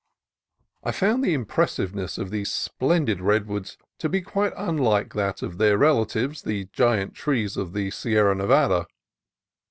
I 0.83 0.91
found 0.93 1.23
the 1.23 1.35
impressiveness 1.35 2.17
of 2.17 2.31
these 2.31 2.51
splendid 2.51 3.21
red 3.21 3.45
woods 3.45 3.77
to 3.99 4.09
be 4.09 4.19
quite 4.23 4.51
unlike 4.57 5.13
that 5.13 5.43
of 5.43 5.59
their 5.59 5.77
relatives, 5.77 6.41
the 6.41 6.69
Giant 6.73 7.13
Trees 7.13 7.55
of 7.55 7.73
the 7.73 7.91
Sierra 7.91 8.33
Nevada. 8.33 8.87